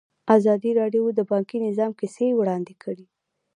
[0.37, 3.05] ازادي راډیو د بانکي نظام کیسې وړاندې کړي.